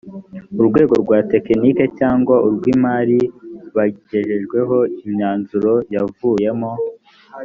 [0.59, 3.19] urwego rwa tekiniki cyangwa urw’imari
[3.75, 6.71] bagejejweho imyanzuro yavuyemo